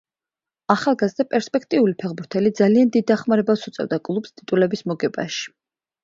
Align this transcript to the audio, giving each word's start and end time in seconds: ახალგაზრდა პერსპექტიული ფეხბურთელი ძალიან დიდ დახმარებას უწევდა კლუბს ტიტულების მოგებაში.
ახალგაზრდა 0.75 1.25
პერსპექტიული 1.33 1.93
ფეხბურთელი 2.03 2.51
ძალიან 2.59 2.89
დიდ 2.95 3.05
დახმარებას 3.11 3.65
უწევდა 3.73 3.99
კლუბს 4.09 4.33
ტიტულების 4.39 4.83
მოგებაში. 4.93 5.45